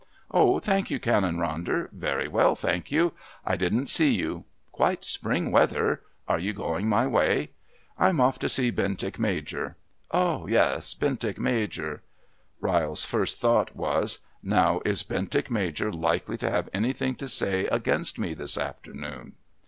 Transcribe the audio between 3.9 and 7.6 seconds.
you. Quite spring weather. Are you going my way?"